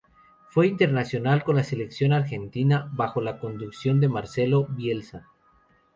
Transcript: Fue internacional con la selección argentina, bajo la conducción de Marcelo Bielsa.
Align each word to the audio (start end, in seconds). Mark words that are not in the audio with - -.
Fue 0.47 0.65
internacional 0.65 1.43
con 1.43 1.57
la 1.57 1.63
selección 1.63 2.11
argentina, 2.11 2.89
bajo 2.91 3.21
la 3.21 3.37
conducción 3.37 3.99
de 4.01 4.09
Marcelo 4.09 4.65
Bielsa. 4.67 5.27